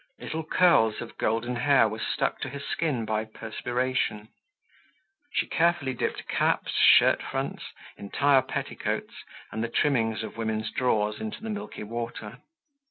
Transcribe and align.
Little 0.17 0.43
curls 0.43 0.99
of 0.99 1.19
golden 1.19 1.57
hair 1.57 1.87
were 1.87 1.99
stuck 1.99 2.39
to 2.39 2.49
her 2.49 2.59
skin 2.59 3.05
by 3.05 3.23
perspiration. 3.23 4.29
She 5.31 5.45
carefully 5.45 5.93
dipped 5.93 6.27
caps, 6.27 6.71
shirt 6.71 7.21
fronts, 7.21 7.65
entire 7.97 8.41
petticoats, 8.41 9.13
and 9.51 9.63
the 9.63 9.69
trimmings 9.69 10.23
of 10.23 10.37
women's 10.37 10.71
drawers 10.71 11.19
into 11.19 11.43
the 11.43 11.51
milky 11.51 11.83
water. 11.83 12.39